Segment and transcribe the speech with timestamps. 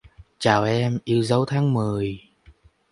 [0.39, 2.21] Chào em, yêu dấu Tháng Mười